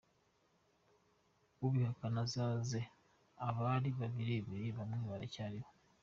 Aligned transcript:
Ubihakana 1.65 2.19
azabaze 2.25 2.79
abali 3.47 3.89
bahibereye 3.99 4.67
bamwe 4.77 4.99
baracyaliho. 5.11 5.69